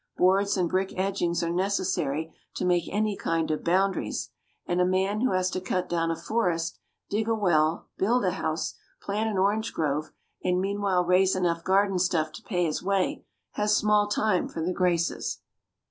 [0.17, 4.31] Boards and brick edgings are necessary to make any kind of boundaries;
[4.65, 6.79] and a man who has to cut down a forest,
[7.11, 10.11] dig a well, build a house, plant an orange grove,
[10.43, 14.73] and meanwhile raise enough garden stuff to pay his way, has small time for the
[14.73, 15.41] graces.